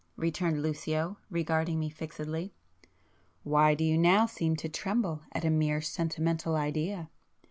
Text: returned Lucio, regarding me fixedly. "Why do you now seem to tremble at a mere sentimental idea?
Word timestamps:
returned 0.15 0.63
Lucio, 0.63 1.17
regarding 1.29 1.79
me 1.79 1.87
fixedly. 1.87 2.55
"Why 3.43 3.75
do 3.75 3.83
you 3.83 3.99
now 3.99 4.25
seem 4.25 4.55
to 4.55 4.67
tremble 4.67 5.21
at 5.31 5.45
a 5.45 5.51
mere 5.51 5.79
sentimental 5.79 6.55
idea? 6.55 7.11